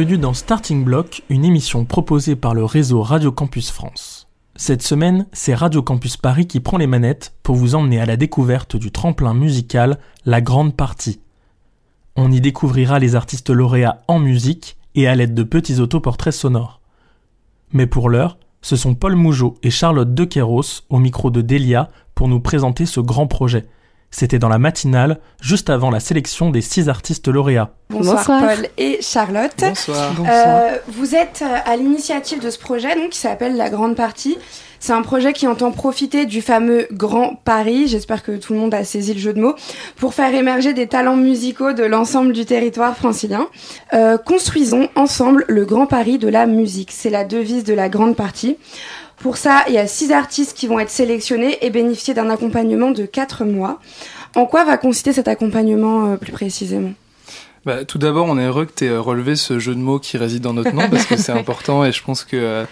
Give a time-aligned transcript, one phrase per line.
[0.00, 4.28] Bienvenue dans Starting Block, une émission proposée par le réseau Radio Campus France.
[4.56, 8.16] Cette semaine, c'est Radio Campus Paris qui prend les manettes pour vous emmener à la
[8.16, 11.20] découverte du tremplin musical La Grande Partie.
[12.16, 16.80] On y découvrira les artistes lauréats en musique et à l'aide de petits autoportraits sonores.
[17.74, 22.26] Mais pour l'heure, ce sont Paul Mougeot et Charlotte Dequeros au micro de Delia pour
[22.26, 23.68] nous présenter ce grand projet–
[24.10, 27.70] c'était dans la matinale, juste avant la sélection des six artistes lauréats.
[27.90, 29.52] Bonsoir, Paul et Charlotte.
[29.58, 30.12] Bonsoir.
[30.28, 34.36] Euh, vous êtes à l'initiative de ce projet donc, qui s'appelle La Grande Partie.
[34.80, 38.72] C'est un projet qui entend profiter du fameux Grand Paris, j'espère que tout le monde
[38.72, 39.54] a saisi le jeu de mots,
[39.96, 43.46] pour faire émerger des talents musicaux de l'ensemble du territoire francilien.
[43.92, 46.92] Euh, construisons ensemble le Grand Paris de la musique.
[46.92, 48.56] C'est la devise de la Grande Partie.
[49.20, 52.90] Pour ça, il y a six artistes qui vont être sélectionnés et bénéficier d'un accompagnement
[52.90, 53.78] de quatre mois.
[54.34, 56.92] En quoi va consister cet accompagnement euh, plus précisément?
[57.66, 59.98] Bah, tout d'abord, on est heureux que tu aies euh, relevé ce jeu de mots
[59.98, 62.64] qui réside dans notre nom parce que c'est important et je pense que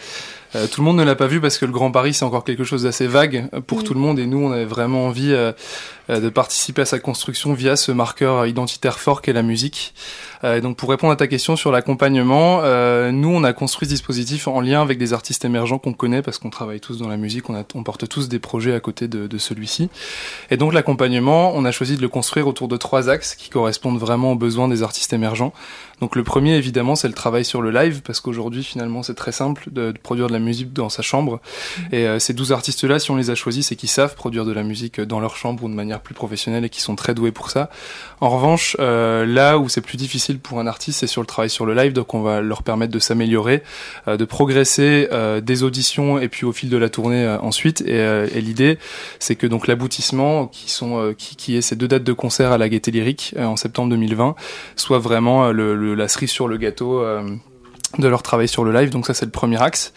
[0.54, 2.44] euh, tout le monde ne l'a pas vu parce que le Grand Paris c'est encore
[2.44, 5.34] quelque chose d'assez vague pour tout le monde et nous on avait vraiment envie
[6.08, 9.94] de participer à sa construction via ce marqueur identitaire fort qu'est la musique.
[10.44, 13.94] Euh, donc pour répondre à ta question sur l'accompagnement, euh, nous on a construit ce
[13.94, 17.16] dispositif en lien avec des artistes émergents qu'on connaît parce qu'on travaille tous dans la
[17.16, 19.90] musique, on, a, on porte tous des projets à côté de, de celui-ci.
[20.50, 23.98] Et donc l'accompagnement, on a choisi de le construire autour de trois axes qui correspondent
[23.98, 25.52] vraiment aux besoins des artistes émergents.
[26.00, 29.32] Donc le premier évidemment c'est le travail sur le live parce qu'aujourd'hui finalement c'est très
[29.32, 31.40] simple de, de, produire de la musique dans sa chambre.
[31.90, 34.44] Et euh, ces 12 artistes là si on les a choisis c'est qu'ils savent produire
[34.44, 37.14] de la musique dans leur chambre ou de manière plus professionnelle et qui sont très
[37.14, 37.70] doués pour ça.
[38.20, 41.50] En revanche euh, là où c'est plus difficile pour un artiste, c'est sur le travail
[41.50, 43.62] sur le live, donc on va leur permettre de s'améliorer,
[44.06, 47.82] euh, de progresser euh, des auditions et puis au fil de la tournée euh, ensuite.
[47.82, 48.78] Et, et l'idée,
[49.18, 52.58] c'est que donc l'aboutissement, qui sont qui, qui, est ces deux dates de concert à
[52.58, 54.34] la Gaieté Lyrique en septembre 2020,
[54.76, 57.04] soit vraiment le, le, la cerise sur le gâteau
[57.98, 58.90] de leur travail sur le live.
[58.90, 59.92] Donc ça, c'est le premier axe.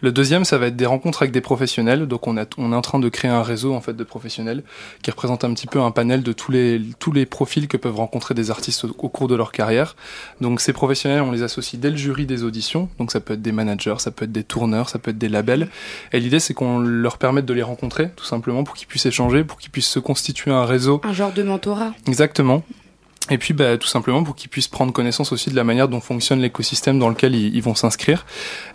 [0.00, 2.06] Le deuxième, ça va être des rencontres avec des professionnels.
[2.06, 4.62] Donc on, a, on est en train de créer un réseau en fait de professionnels
[5.02, 7.96] qui représente un petit peu un panel de tous les tous les profils que peuvent
[7.96, 9.96] rencontrer des artistes au, au, cours de leur carrière.
[10.40, 12.88] Donc ces professionnels, on les associe dès le jury des auditions.
[12.98, 15.28] Donc ça peut être des managers, ça peut être des tourneurs, ça peut être des
[15.28, 15.68] labels.
[16.12, 19.44] Et l'idée, c'est qu'on leur permette de les rencontrer, tout simplement, pour qu'ils puissent échanger,
[19.44, 21.00] pour qu'ils puissent se constituer un réseau.
[21.04, 21.92] Un genre de mentorat.
[22.06, 22.62] Exactement.
[23.30, 26.00] Et puis bah, tout simplement pour qu'ils puissent prendre connaissance aussi de la manière dont
[26.00, 28.26] fonctionne l'écosystème dans lequel ils, vont s'inscrire.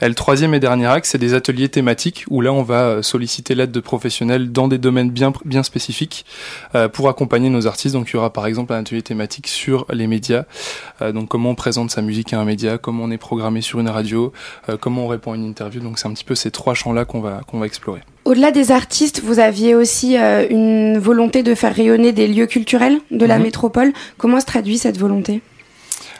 [0.01, 3.53] Et le troisième et dernier axe, c'est des ateliers thématiques où là on va solliciter
[3.53, 6.25] l'aide de professionnels dans des domaines bien, bien spécifiques
[6.73, 7.93] euh, pour accompagner nos artistes.
[7.93, 10.45] Donc il y aura par exemple un atelier thématique sur les médias,
[11.03, 13.79] euh, donc comment on présente sa musique à un média, comment on est programmé sur
[13.79, 14.33] une radio,
[14.69, 15.79] euh, comment on répond à une interview.
[15.79, 18.01] Donc c'est un petit peu ces trois champs-là qu'on va, qu'on va explorer.
[18.29, 22.99] Au-delà des artistes, vous aviez aussi euh, une volonté de faire rayonner des lieux culturels
[23.09, 23.41] de la mmh.
[23.41, 23.91] métropole.
[24.19, 25.41] Comment se traduit cette volonté?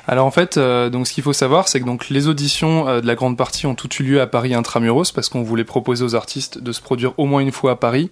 [0.10, 3.00] Alors en fait, euh, donc ce qu'il faut savoir, c'est que donc les auditions euh,
[3.00, 6.04] de la grande partie ont toutes eu lieu à Paris intramuros parce qu'on voulait proposer
[6.04, 8.10] aux artistes de se produire au moins une fois à Paris,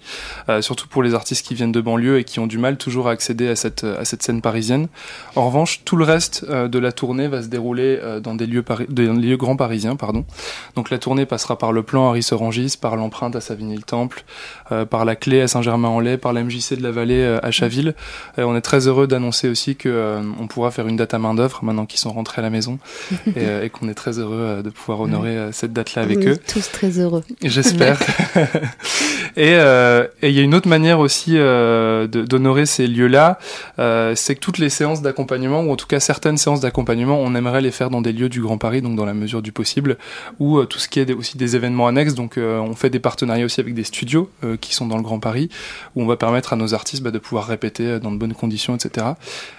[0.48, 3.08] euh, surtout pour les artistes qui viennent de banlieue et qui ont du mal toujours
[3.08, 4.90] à accéder à cette à cette scène parisienne.
[5.36, 8.46] En revanche, tout le reste euh, de la tournée va se dérouler euh, dans des
[8.46, 10.24] lieux Pari des lieux grands parisiens, pardon.
[10.76, 14.24] Donc la tournée passera par le plan Harry Sorangis, par l'empreinte à Savigny-le-Temple,
[14.72, 17.96] euh, par la clé à Saint-Germain-en-Laye, par la MJC de la Vallée à Chaville.
[18.38, 21.64] On est très heureux d'annoncer aussi que on pourra faire une date à main d'œuvre
[21.64, 22.80] maintenant qui sont rentrés à la maison
[23.28, 26.20] et, euh, et qu'on est très heureux euh, de pouvoir honorer euh, cette date-là avec
[26.20, 26.38] oui, eux.
[26.38, 27.24] Tous très heureux.
[27.42, 28.00] J'espère.
[29.38, 33.40] et il y a une autre manière aussi d'honorer ces lieux-là,
[34.16, 37.62] c'est que toutes les séances d'accompagnement, ou en tout cas certaines séances d'accompagnement, on aimerait
[37.62, 39.98] les faire dans des lieux du Grand Paris, donc dans la mesure du possible,
[40.40, 42.14] ou tout ce qui est aussi des événements annexes.
[42.14, 44.30] Donc on fait des partenariats aussi avec des studios
[44.62, 45.50] qui sont dans le Grand Paris,
[45.96, 48.76] où on va permettre à nos artistes bah, de pouvoir répéter dans de bonnes conditions,
[48.76, 49.08] etc.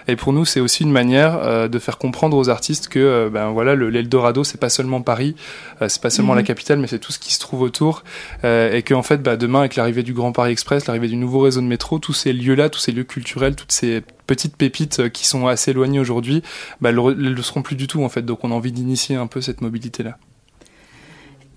[0.07, 3.49] Et pour nous, c'est aussi une manière de faire comprendre aux artistes que euh, ben
[3.49, 5.35] voilà le l'Eldorado c'est pas seulement Paris,
[5.81, 6.37] euh, c'est pas seulement mmh.
[6.37, 8.03] la capitale, mais c'est tout ce qui se trouve autour
[8.43, 11.15] euh, et que en fait bah, demain avec l'arrivée du Grand Paris Express, l'arrivée du
[11.15, 15.09] nouveau réseau de métro, tous ces lieux-là, tous ces lieux culturels, toutes ces petites pépites
[15.09, 16.43] qui sont assez éloignées aujourd'hui,
[16.81, 18.23] bah, elles ne le seront plus du tout en fait.
[18.23, 20.17] Donc on a envie d'initier un peu cette mobilité là.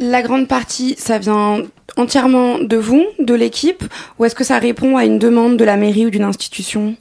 [0.00, 1.62] La grande partie, ça vient
[1.96, 3.84] entièrement de vous, de l'équipe,
[4.18, 6.96] ou est-ce que ça répond à une demande de la mairie ou d'une institution?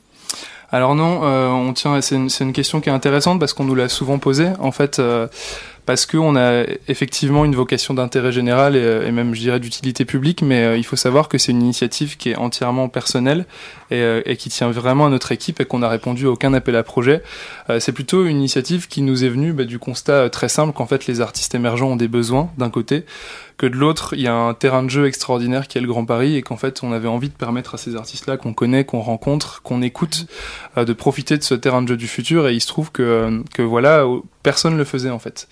[0.71, 1.99] Alors non, euh, on tient.
[1.99, 4.49] C'est une, question qui est intéressante parce qu'on nous l'a souvent posée.
[4.59, 5.27] En fait, euh,
[5.85, 10.41] parce qu'on a effectivement une vocation d'intérêt général et, et, même, je dirais, d'utilité publique,
[10.41, 13.45] mais euh, il faut savoir que c'est une initiative qui est entièrement personnelle
[13.89, 16.53] et, euh, et, qui tient vraiment à notre équipe et qu'on a répondu à aucun
[16.53, 17.23] appel à projet.
[17.69, 20.85] Euh, c'est plutôt une initiative qui nous est venue bah, du constat très simple qu'en
[20.85, 23.05] fait les artistes émergents ont des besoins d'un côté,
[23.61, 26.03] que de l'autre, il y a un terrain de jeu extraordinaire qui est le Grand
[26.03, 29.01] Paris et qu'en fait, on avait envie de permettre à ces artistes-là qu'on connaît, qu'on
[29.01, 30.25] rencontre, qu'on écoute,
[30.77, 32.47] euh, de profiter de ce terrain de jeu du futur.
[32.47, 34.03] Et il se trouve que, que voilà,
[34.41, 35.47] personne le faisait en fait.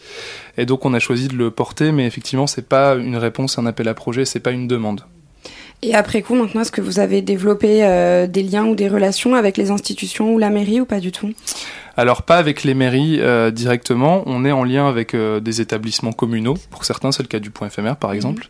[0.58, 3.68] Et donc, on a choisi de le porter, mais effectivement, c'est pas une réponse un
[3.68, 5.02] appel à projet, c'est pas une demande.
[5.82, 9.36] Et après coup, maintenant, est-ce que vous avez développé euh, des liens ou des relations
[9.36, 11.32] avec les institutions ou la mairie ou pas du tout?
[12.00, 16.14] Alors pas avec les mairies euh, directement, on est en lien avec euh, des établissements
[16.14, 16.56] communaux.
[16.72, 18.48] Pour certains, c'est le cas du Point éphémère par exemple.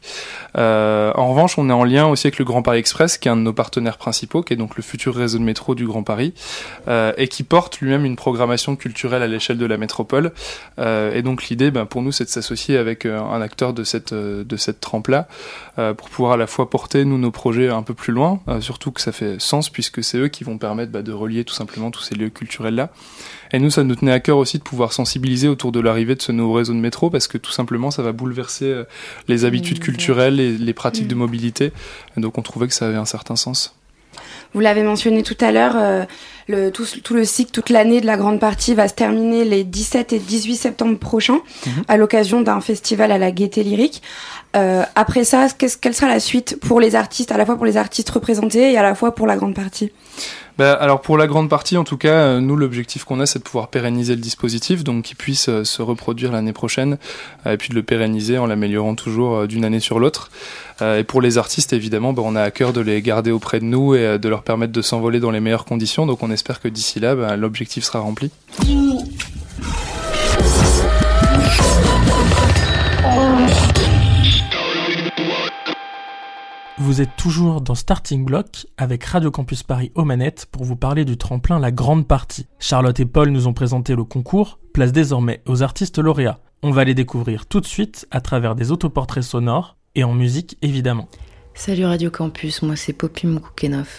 [0.56, 3.32] Euh, en revanche, on est en lien aussi avec le Grand Paris Express, qui est
[3.32, 6.04] un de nos partenaires principaux, qui est donc le futur réseau de métro du Grand
[6.04, 6.34] Paris,
[7.18, 10.32] et qui porte lui-même une programmation culturelle à l'échelle de la métropole.
[10.78, 14.58] et donc l'idée, ben, pour nous, c'est de s'associer avec un acteur de cette de
[14.58, 15.28] cette trempe-là,
[15.76, 19.02] pour pouvoir à la fois porter nous nos projets un peu plus loin, surtout que
[19.02, 22.02] ça fait sens puisque c'est eux qui vont permettre bah, de relier tout simplement tous
[22.02, 22.90] ces lieux culturels là.
[23.52, 26.22] Et nous, ça nous tenait à cœur aussi de pouvoir sensibiliser autour de l'arrivée de
[26.22, 28.84] ce nouveau réseau de métro parce que tout simplement, ça va bouleverser euh,
[29.28, 31.20] les habitudes mmh, culturelles et les pratiques de mmh.
[31.20, 31.72] mobilité.
[32.18, 33.76] Et donc, on trouvait que ça avait un certain sens.
[34.54, 36.06] Vous l'avez mentionné tout à l'heure, euh,
[36.50, 40.14] le, tout, le cycle, toute l'année de la grande partie va se terminer les 17
[40.14, 41.70] et 18 septembre prochains mmh.
[41.88, 44.02] à l'occasion d'un festival à la Gaieté Lyrique.
[44.56, 47.78] Euh, après ça, quelle sera la suite pour les artistes, à la fois pour les
[47.78, 49.92] artistes représentés et à la fois pour la grande partie?
[50.58, 53.40] Bah, alors pour la grande partie, en tout cas, euh, nous l'objectif qu'on a, c'est
[53.40, 56.98] de pouvoir pérenniser le dispositif, donc qu'il puisse euh, se reproduire l'année prochaine,
[57.46, 60.32] et puis de le pérenniser en l'améliorant toujours d'une année sur l'autre.
[60.82, 63.66] et pour les artistes, évidemment, bah, on a à cœur de les garder auprès de
[63.66, 66.06] nous et de leur permettre de s'envoler dans les meilleures conditions.
[66.06, 68.32] Donc on espère que d'ici là, bah, l'objectif sera rempli.
[76.78, 81.04] Vous êtes toujours dans Starting Block avec Radio Campus Paris aux manettes pour vous parler
[81.04, 82.48] du tremplin La Grande Partie.
[82.58, 86.40] Charlotte et Paul nous ont présenté le concours, place désormais aux artistes lauréats.
[86.64, 90.58] On va les découvrir tout de suite à travers des autoportraits sonores et en musique
[90.62, 91.10] évidemment.
[91.54, 93.90] Salut Radio Campus, moi c'est Poppy Moukoukenov.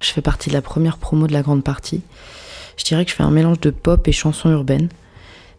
[0.00, 2.00] Je fais partie de la première promo de La Grande Partie.
[2.76, 4.88] Je dirais que je fais un mélange de pop et chansons urbaines.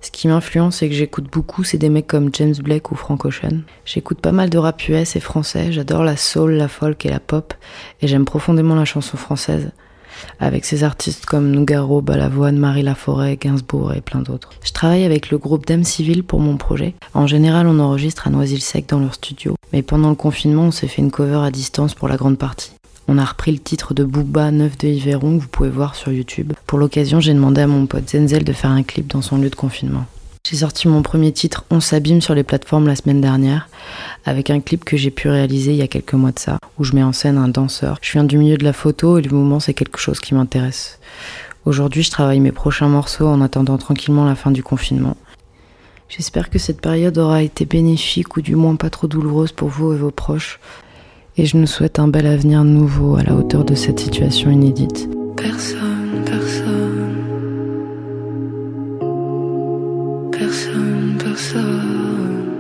[0.01, 3.23] Ce qui m'influence et que j'écoute beaucoup, c'est des mecs comme James Blake ou Frank
[3.23, 3.61] Ocean.
[3.85, 7.19] J'écoute pas mal de rap US et français, j'adore la soul, la folk et la
[7.19, 7.53] pop,
[8.01, 9.69] et j'aime profondément la chanson française,
[10.39, 14.49] avec ses artistes comme Nougaro, Balavoine, Marie Laforêt, Gainsbourg et plein d'autres.
[14.63, 16.95] Je travaille avec le groupe Dame Civile pour mon projet.
[17.13, 20.88] En général, on enregistre à Noisy-le-Sec dans leur studio, mais pendant le confinement, on s'est
[20.88, 22.71] fait une cover à distance pour la grande partie.
[23.07, 26.53] On a repris le titre de Booba 9 de Yveron vous pouvez voir sur YouTube.
[26.68, 29.50] Pour l'occasion, j'ai demandé à mon pote Zenzel de faire un clip dans son lieu
[29.50, 30.06] de confinement.
[30.44, 33.69] J'ai sorti mon premier titre On s'abîme sur les plateformes la semaine dernière
[34.25, 36.83] avec un clip que j'ai pu réaliser il y a quelques mois de ça où
[36.83, 37.98] je mets en scène un danseur.
[38.01, 41.00] Je viens du milieu de la photo et le mouvement c'est quelque chose qui m'intéresse.
[41.65, 45.15] Aujourd'hui, je travaille mes prochains morceaux en attendant tranquillement la fin du confinement.
[46.09, 49.94] J'espère que cette période aura été bénéfique ou du moins pas trop douloureuse pour vous
[49.94, 50.60] et vos proches
[51.38, 55.09] et je nous souhaite un bel avenir nouveau à la hauteur de cette situation inédite.
[55.38, 57.15] Personne, personne.
[60.31, 62.51] Personne, personne.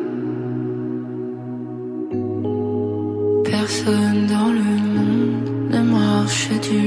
[3.43, 4.63] Personne dans le
[4.95, 6.80] monde ne marche du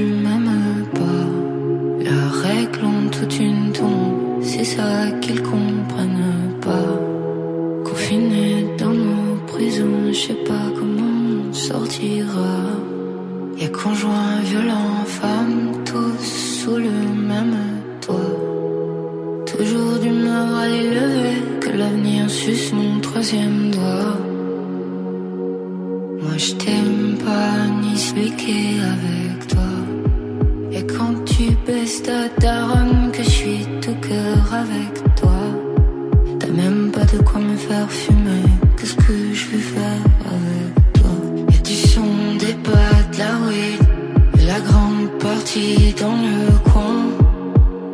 [45.55, 47.05] dans le coin.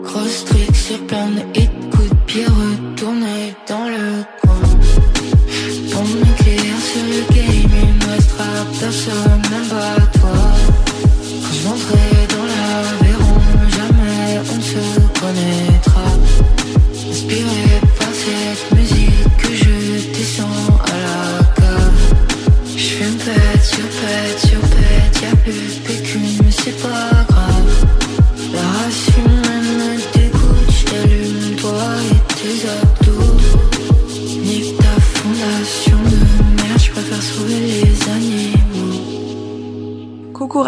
[0.03, 4.61] Grosse trick sur plein de hits, coup de pied retourné dans le coin.
[5.91, 9.50] Pour m'écrire sur le game, il restera personne,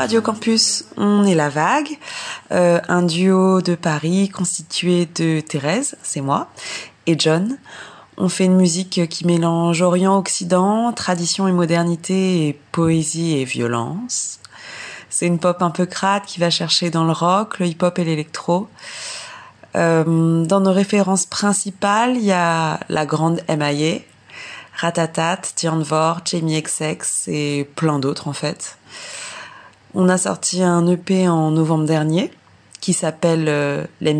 [0.04, 1.98] Radio Campus, on est La Vague,
[2.52, 6.50] euh, un duo de Paris constitué de Thérèse, c'est moi,
[7.08, 7.58] et John.
[8.18, 14.42] On fait une musique qui mélange Orient-Occident, tradition et modernité, et poésie et violence.
[15.10, 18.04] C'est une pop un peu crade qui va chercher dans le rock, le hip-hop et
[18.04, 18.68] l'électro.
[19.78, 24.00] Euh, dans nos références principales, il y a la grande MIA,
[24.76, 28.78] Ratatat, Tian Vor, Jamie XX et plein d'autres en fait.
[29.96, 32.32] On a sorti un EP en novembre dernier
[32.82, 34.18] qui s'appelle euh, Let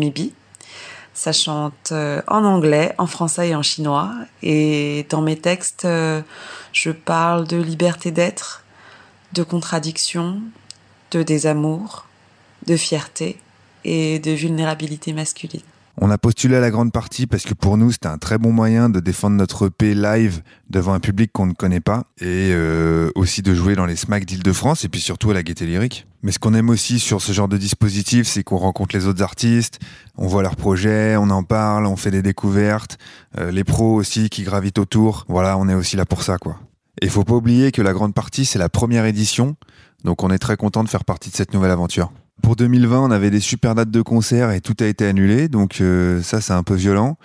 [1.14, 4.12] Ça chante euh, en anglais, en français et en chinois.
[4.44, 6.22] Et dans mes textes, euh,
[6.72, 8.62] je parle de liberté d'être,
[9.32, 10.40] de contradiction,
[11.10, 12.06] de désamour,
[12.66, 13.40] de fierté
[13.82, 15.60] et de vulnérabilité masculine.
[16.00, 18.52] On a postulé à la grande partie parce que pour nous, c'était un très bon
[18.52, 23.10] moyen de défendre notre EP live devant un public qu'on ne connaît pas et euh,
[23.14, 26.08] aussi de jouer dans les SMAC d'Île-de-France et puis surtout à la Gaîté Lyrique.
[26.22, 29.22] Mais ce qu'on aime aussi sur ce genre de dispositif, c'est qu'on rencontre les autres
[29.22, 29.78] artistes,
[30.16, 32.98] on voit leurs projets, on en parle, on fait des découvertes,
[33.38, 35.26] euh, les pros aussi qui gravitent autour.
[35.28, 36.58] Voilà, on est aussi là pour ça, quoi.
[37.02, 39.56] Et faut pas oublier que la grande partie, c'est la première édition,
[40.02, 42.10] donc on est très content de faire partie de cette nouvelle aventure.
[42.42, 45.80] Pour 2020, on avait des super dates de concert et tout a été annulé, donc
[45.80, 47.16] euh, ça c'est un peu violent.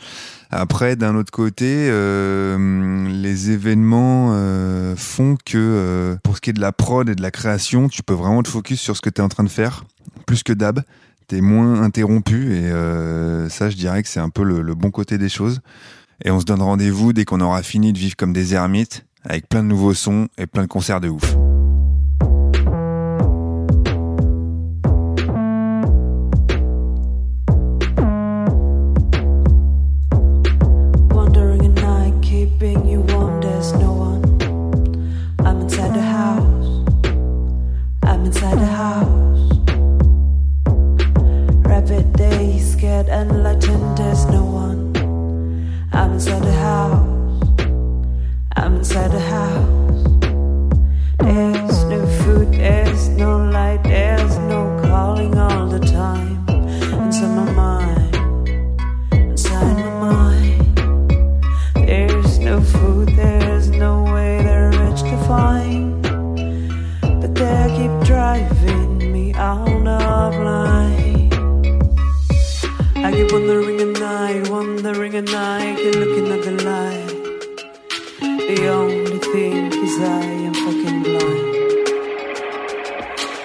[0.51, 6.61] Après, d'un autre côté, euh, les événements euh, font que pour ce qui est de
[6.61, 9.21] la prod et de la création, tu peux vraiment te focus sur ce que tu
[9.21, 9.83] es en train de faire,
[10.25, 10.81] plus que d'hab.
[11.27, 12.69] T'es moins interrompu et
[13.49, 15.61] ça, je dirais que c'est un peu le bon côté des choses.
[16.25, 19.47] Et on se donne rendez-vous dès qu'on aura fini de vivre comme des ermites, avec
[19.47, 21.35] plein de nouveaux sons et plein de concerts de ouf.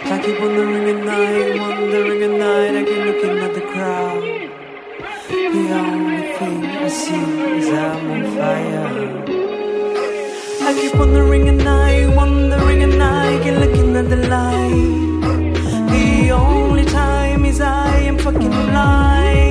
[0.07, 2.77] I keep wondering at night, wondering at night.
[2.77, 4.23] I keep looking at the crowd.
[5.29, 7.25] The only thing I see
[7.59, 9.25] is I'm on fire.
[10.69, 13.41] I keep wondering at night, wondering at night.
[13.41, 15.15] I keep looking at the light.
[15.91, 19.44] The only time is I am fucking blind.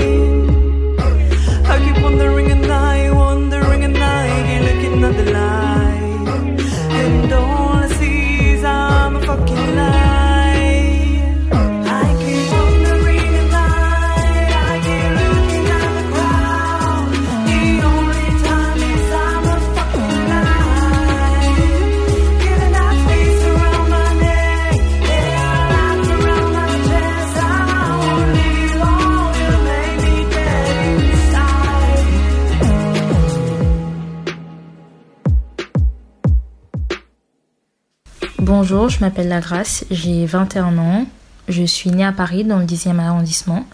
[38.55, 41.07] Bonjour, je m'appelle La Grâce, j'ai 21 ans.
[41.48, 43.65] Je suis née à Paris dans le 10e arrondissement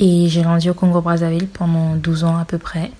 [0.00, 2.90] et j'ai grandi au Congo-Brazzaville pendant 12 ans à peu près.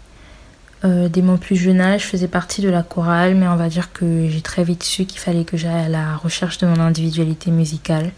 [0.85, 3.69] Euh, dès mon plus jeune âge, je faisais partie de la chorale, mais on va
[3.69, 6.79] dire que j'ai très vite su qu'il fallait que j'aille à la recherche de mon
[6.79, 8.13] individualité musicale.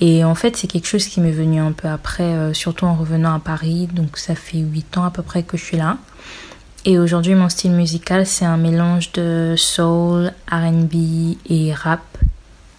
[0.00, 2.94] Et en fait, c'est quelque chose qui m'est venu un peu après, euh, surtout en
[2.94, 3.88] revenant à Paris.
[3.92, 5.96] Donc ça fait 8 ans à peu près que je suis là.
[6.86, 12.00] Et aujourd'hui, mon style musical, c'est un mélange de soul, RB et rap.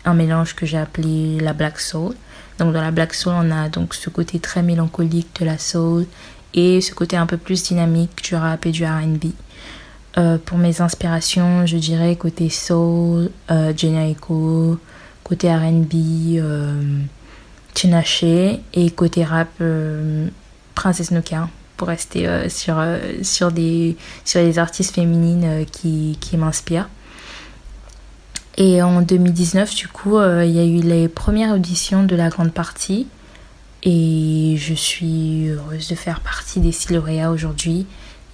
[0.05, 2.15] Un mélange que j'ai appelé la black soul.
[2.57, 6.07] Donc dans la black soul, on a donc ce côté très mélancolique de la soul
[6.55, 9.25] et ce côté un peu plus dynamique du rap et du RB.
[10.17, 14.15] Euh, pour mes inspirations, je dirais côté soul, euh, Jenny
[15.23, 15.93] côté RB,
[16.39, 17.01] euh,
[18.73, 20.27] et côté rap, euh,
[20.73, 21.47] Princesse Nokia
[21.81, 26.87] pour rester euh, sur, euh, sur, des, sur les artistes féminines euh, qui, qui m'inspirent.
[28.55, 32.51] Et en 2019, du coup, il y a eu les premières auditions de la grande
[32.51, 33.07] partie.
[33.81, 37.87] Et je suis heureuse de faire partie des six lauréats aujourd'hui.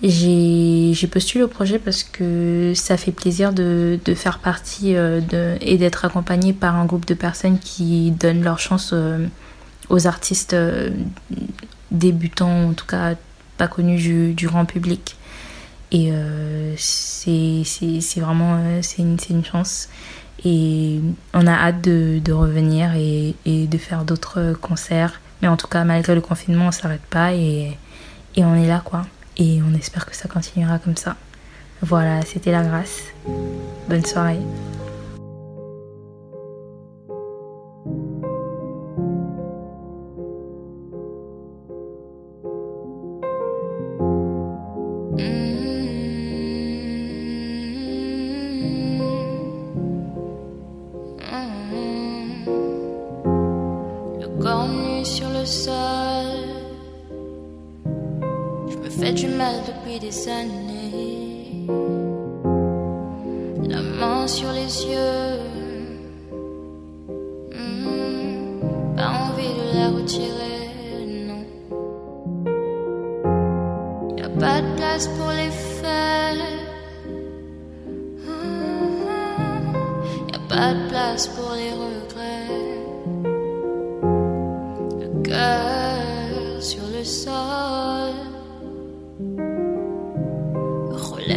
[0.04, 5.78] J'ai postulé au projet parce que ça fait plaisir de, de faire partie de, et
[5.78, 8.94] d'être accompagnée par un groupe de personnes qui donnent leur chance
[9.88, 10.58] aux artistes
[11.92, 13.16] débutants, en tout cas
[13.58, 13.98] pas connu
[14.34, 15.16] du, grand public.
[15.92, 16.12] Et
[16.78, 17.64] c'est
[18.18, 19.90] vraiment c'est une, une, chance.
[20.46, 21.00] Et
[21.34, 25.22] on a hâte de, de revenir et, et, de faire d'autres concerts.
[25.42, 27.78] Mais en tout cas, malgré le confinement, on s'arrête pas et,
[28.36, 29.06] et on est là, quoi.
[29.38, 31.16] Et on espère que ça continuera comme ça.
[31.82, 33.04] Voilà, c'était la grâce.
[33.88, 34.40] Bonne soirée.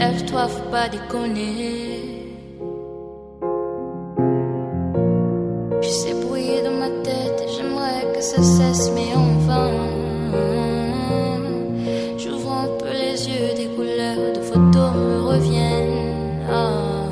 [0.01, 2.01] Lève-toi, faut pas déconner.
[5.83, 9.69] Je sais brouiller dans ma tête, j'aimerais que ça cesse, mais enfin.
[12.17, 16.47] J'ouvre un peu les yeux, des couleurs de photos me reviennent.
[16.51, 17.03] Ah.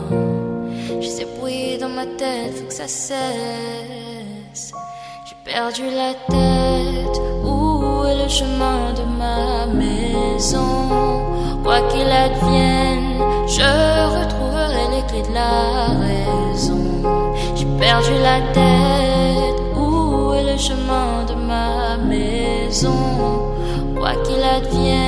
[0.99, 4.73] Je sais brouiller dans ma tête, faut que ça cesse.
[5.27, 10.78] J'ai perdu la tête, où est le chemin de ma maison?
[12.09, 13.69] Quoi qu'il advienne, je
[14.19, 16.85] retrouverai les clés de la raison.
[17.55, 23.53] J'ai perdu la tête, où est le chemin de ma maison?
[23.99, 25.08] Quoi qu'il advienne,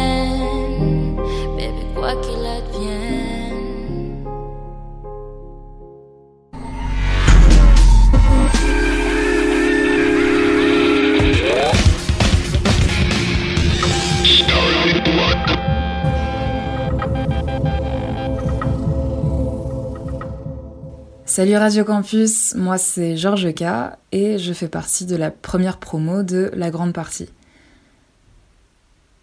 [21.41, 26.23] Salut Radio Campus, moi c'est Georges K et je fais partie de la première promo
[26.23, 27.31] de La Grande Partie.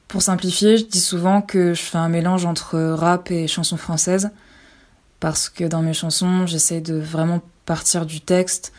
[0.07, 4.31] Pour simplifier, je dis souvent que je fais un mélange entre rap et chansons françaises
[5.19, 8.73] parce que dans mes chansons, j'essaie de vraiment partir du texte.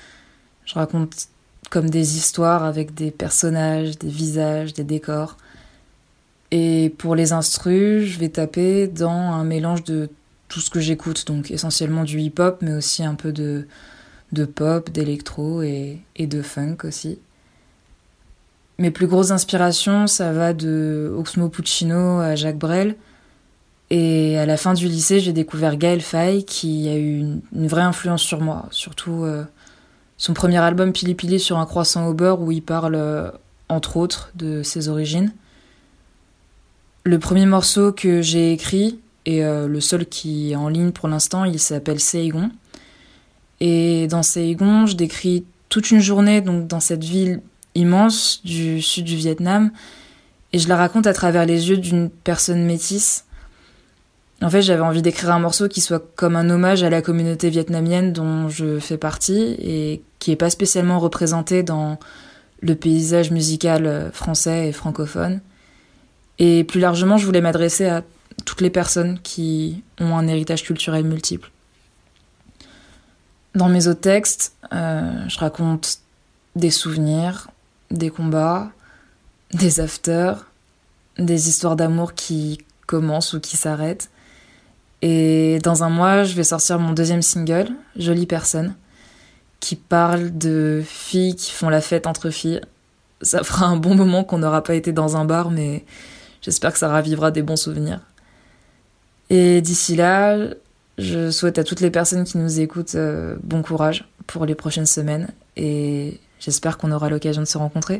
[0.64, 1.29] Je raconte
[1.70, 5.37] comme des histoires avec des personnages, des visages, des décors.
[6.51, 10.11] Et pour les instrus, je vais taper dans un mélange de
[10.49, 13.67] tout ce que j'écoute, donc essentiellement du hip-hop, mais aussi un peu de,
[14.45, 17.19] pop, d'électro et, et, de funk aussi.
[18.79, 22.97] Mes plus grosses inspirations, ça va de Oxmo Puccino à Jacques Brel.
[23.91, 27.83] Et à la fin du lycée, j'ai découvert Gaël Faye, qui a eu une, vraie
[27.83, 28.67] influence sur moi.
[28.71, 29.45] Surtout euh,
[30.19, 33.31] son premier album Pili Pili sur un croissant au beurre, où il parle, euh,
[33.69, 35.33] entre autres, de ses origines.
[37.05, 41.09] Le premier morceau que j'ai écrit, et euh, le seul qui est en ligne pour
[41.09, 42.50] l'instant, il s'appelle Saigon.
[43.61, 47.42] Et dans Saigon, je décris toute une journée donc dans cette ville
[47.74, 49.70] immense du sud du Vietnam
[50.52, 53.26] et je la raconte à travers les yeux d'une personne métisse.
[54.40, 57.50] En fait, j'avais envie d'écrire un morceau qui soit comme un hommage à la communauté
[57.50, 61.98] vietnamienne dont je fais partie et qui est pas spécialement représentée dans
[62.61, 65.40] le paysage musical français et francophone.
[66.38, 68.04] Et plus largement, je voulais m'adresser à
[68.49, 71.51] toutes les personnes qui ont un héritage culturel multiple.
[73.55, 75.99] Dans mes autres textes, euh, je raconte
[76.57, 77.49] des souvenirs,
[77.91, 78.71] des combats,
[79.53, 80.47] des afters,
[81.19, 84.09] des histoires d'amour qui commencent ou qui s'arrêtent.
[85.03, 88.75] Et dans un mois, je vais sortir mon deuxième single, Jolie personne,
[89.61, 92.63] qui parle de filles qui font la fête entre filles.
[93.21, 95.85] Ça fera un bon moment qu'on n'aura pas été dans un bar, mais
[96.41, 98.01] j'espère que ça ravivera des bons souvenirs.
[99.31, 100.37] Et d'ici là,
[100.99, 104.87] je souhaite à toutes les personnes qui nous écoutent euh, bon courage pour les prochaines
[104.87, 107.99] semaines et j'espère qu'on aura l'occasion de se rencontrer.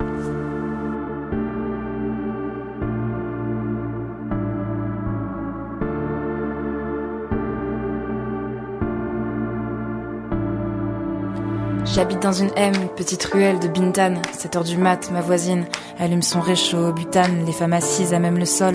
[11.95, 14.15] J'habite dans une M, petite ruelle de Bintan.
[14.33, 15.65] 7 heures du mat, ma voisine
[15.99, 17.45] allume son réchaud au butane.
[17.47, 18.75] Les femmes assises à même le sol,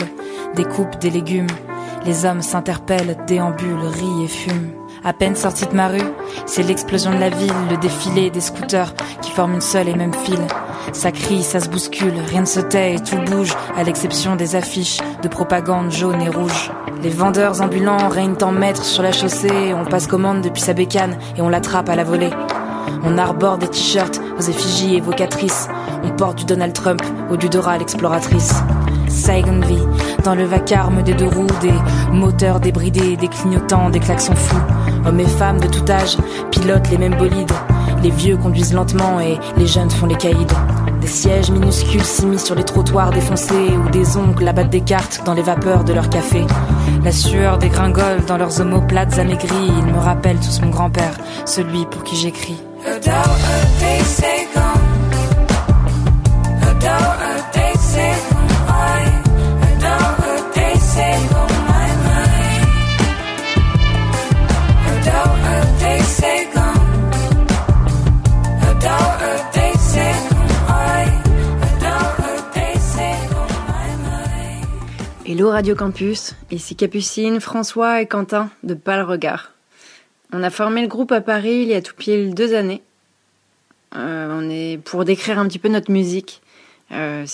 [0.56, 1.47] découpent des légumes.
[2.06, 4.71] Les hommes s'interpellent, déambulent, rient et fument.
[5.06, 6.12] À peine sorti de ma rue,
[6.45, 10.13] c'est l'explosion de la ville, le défilé des scooters qui forment une seule et même
[10.13, 10.47] file.
[10.91, 14.56] Ça crie, ça se bouscule, rien ne se tait et tout bouge, à l'exception des
[14.56, 16.71] affiches de propagande jaune et rouge.
[17.02, 21.17] Les vendeurs ambulants règnent en maître sur la chaussée, on passe commande depuis sa bécane
[21.38, 22.32] et on l'attrape à la volée.
[23.06, 25.68] On arbore des t-shirts aux effigies évocatrices,
[26.04, 28.54] on porte du Donald Trump au du Dora l'exploratrice.
[29.10, 29.84] Saigon vie,
[30.24, 31.74] dans le vacarme des deux roues, des
[32.12, 34.62] moteurs débridés, des clignotants, des klaxons fous.
[35.06, 36.18] Hommes et femmes de tout âge
[36.50, 37.52] pilotent les mêmes bolides.
[38.02, 40.48] Les vieux conduisent lentement et les jeunes font les caïds.
[41.00, 45.34] Des sièges minuscules s'immiscent sur les trottoirs défoncés où des oncles abattent des cartes dans
[45.34, 46.46] les vapeurs de leur café.
[47.04, 49.72] La sueur dégringole dans leurs omoplates amaigris.
[49.80, 52.62] Ils me rappellent tous mon grand-père, celui pour qui j'écris.
[75.26, 79.53] Hello Radio Campus, ici Capucine, François et Quentin de Pas Regard.
[80.36, 82.82] On a formé le groupe à Paris il y a tout pile deux années.
[83.96, 86.41] Euh, on est pour décrire un petit peu notre musique.
[86.91, 87.28] Euh,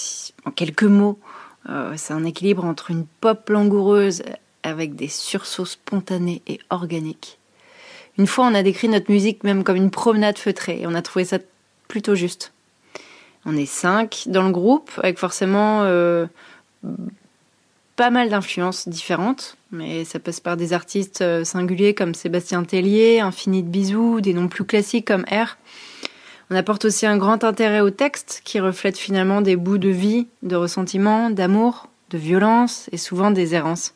[0.43, 1.17] en quelques mots,
[1.69, 4.21] euh, c'est un équilibre entre une pop langoureuse
[4.63, 7.39] avec des sursauts spontanés et organiques.
[8.17, 11.01] Une fois, on a décrit notre musique même comme une promenade feutrée et on a
[11.01, 11.37] trouvé ça
[11.87, 12.51] plutôt juste.
[13.45, 15.85] On est cinq dans le groupe, avec forcément
[17.99, 23.19] pas mal d'influences différentes, mais ça passe par des artistes euh, singuliers comme Sébastien Tellier,
[23.19, 25.57] Infini de Bisous, des noms plus classiques comme R.
[26.49, 30.27] On apporte aussi un grand intérêt au texte qui reflète finalement des bouts de vie,
[30.43, 33.95] de ressentiment, d'amour, de violence et souvent des errances.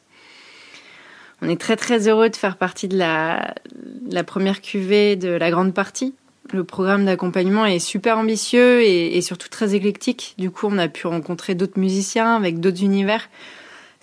[1.42, 3.54] On est très très heureux de faire partie de la,
[4.12, 6.14] la première cuvée de la grande partie.
[6.52, 10.36] Le programme d'accompagnement est super ambitieux et, et surtout très éclectique.
[10.38, 13.30] Du coup, on a pu rencontrer d'autres musiciens avec d'autres univers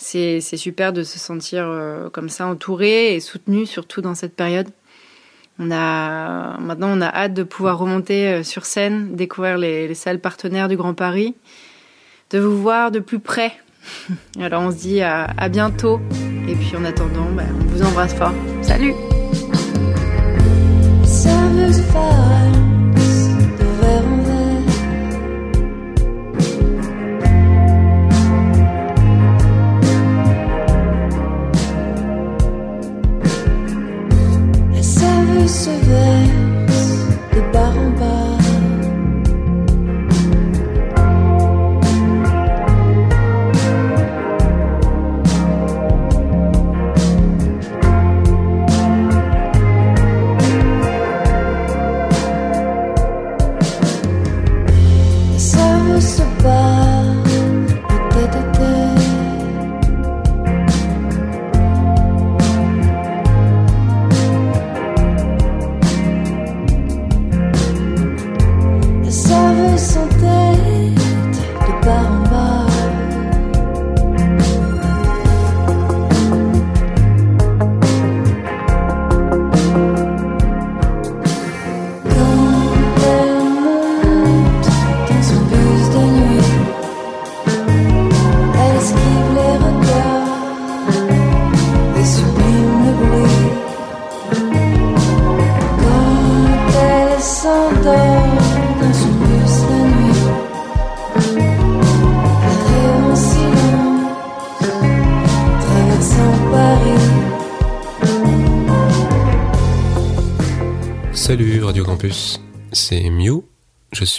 [0.01, 4.69] c'est super de se sentir euh, comme ça entouré et soutenu, surtout dans cette période.
[5.59, 10.19] On a, maintenant, on a hâte de pouvoir remonter euh, sur scène, découvrir les, salles
[10.19, 11.35] partenaires du Grand Paris,
[12.31, 13.53] de vous voir de plus près.
[14.41, 16.01] Alors on se dit à, bientôt.
[16.49, 18.33] Et puis en attendant, bah, on vous embrasse fort.
[18.63, 18.95] Salut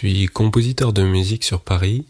[0.07, 2.05] suis compositeur de musique sur Paris.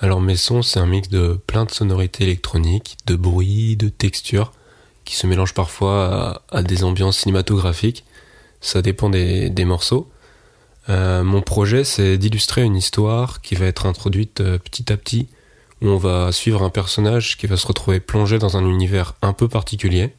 [0.00, 4.50] Alors mes sons, c'est un mix de plein de sonorités électroniques, de bruits, de textures,
[5.04, 8.04] qui se mélangent parfois à, des ambiances cinématographiques.
[8.62, 10.08] Ça dépend des, morceaux.
[10.88, 15.28] Euh, mon projet, c'est d'illustrer une histoire qui va être introduite euh, petit à petit,
[15.82, 19.34] où on va suivre un personnage qui va se retrouver plongé dans un univers un
[19.34, 20.14] peu particulier.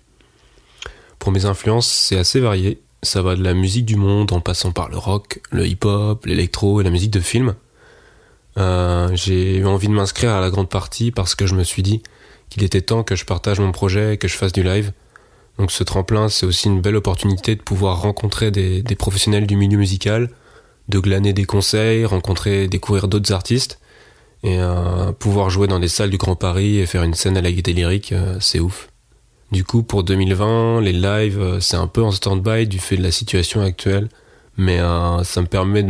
[1.18, 2.80] Pour mes influences, c'est assez varié.
[3.02, 6.82] Ça va de la musique du monde en passant par le rock, le hip-hop, l'électro
[6.82, 7.56] et la musique de film.
[8.58, 11.82] Euh, j'ai eu envie de m'inscrire à la grande partie parce que je me suis
[11.82, 12.02] dit
[12.50, 14.92] qu'il était temps que je partage mon projet et que je fasse du live.
[15.58, 19.78] Donc ce tremplin, c'est aussi une belle opportunité de pouvoir rencontrer des, professionnels du milieu
[19.78, 20.30] musical,
[20.88, 23.80] de glaner des conseils, rencontrer, découvrir d'autres artistes,
[24.44, 27.42] et euh, pouvoir jouer dans des salles du Grand Paris et faire une scène à
[27.42, 28.89] la gaieté lyrique, euh, c'est ouf.
[29.52, 33.04] Du coup, pour 2020, les lives, euh, c'est un peu en stand-by du fait de
[33.04, 34.10] la situation actuelle,
[34.58, 35.90] mais euh, ça me permet de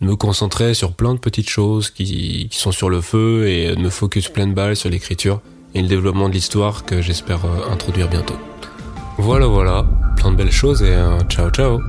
[0.00, 3.90] me, concentrer sur plein de petites choses qui, sont sur le feu et de me
[3.90, 5.40] focus plein de balles sur l'écriture
[5.74, 8.36] et le développement de l'histoire que j'espère euh, introduire bientôt.
[9.18, 9.84] Voilà, voilà,
[10.16, 10.96] plein de belles choses et
[11.28, 11.80] ciao, ciao.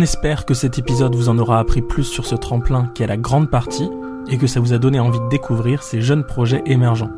[0.00, 3.06] On espère que cet épisode vous en aura appris plus sur ce tremplin qui est
[3.06, 3.90] la grande partie
[4.28, 7.10] et que ça vous a donné envie de découvrir ces jeunes projets émergents.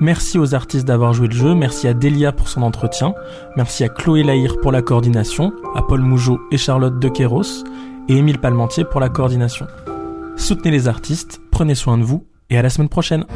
[0.00, 3.12] Merci aux artistes d'avoir joué le jeu, merci à Delia pour son entretien,
[3.56, 7.62] merci à Chloé Lahir pour la coordination, à Paul Mougeot et Charlotte Dequeros,
[8.08, 9.66] et Émile Palmentier pour la coordination.
[10.36, 13.26] Soutenez les artistes, prenez soin de vous, et à la semaine prochaine.